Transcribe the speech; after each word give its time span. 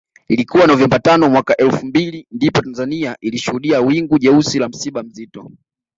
Ilikuwa 0.27 0.67
Novemba 0.67 0.99
tano 0.99 1.29
mwaka 1.29 1.57
elfu 1.57 1.85
mbili 1.85 2.27
ndipo 2.31 2.61
Tanzania 2.61 3.17
ilishuhudia 3.21 3.81
wingu 3.81 4.19
jeusi 4.19 4.59
la 4.59 4.69
msiba 4.69 5.03
mzito 5.03 5.51